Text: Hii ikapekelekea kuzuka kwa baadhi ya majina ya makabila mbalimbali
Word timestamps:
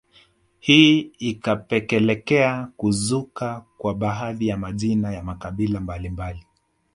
Hii 0.59 0.99
ikapekelekea 1.19 2.67
kuzuka 2.77 3.65
kwa 3.77 3.93
baadhi 3.93 4.47
ya 4.47 4.57
majina 4.57 5.11
ya 5.11 5.23
makabila 5.23 5.79
mbalimbali 5.79 6.45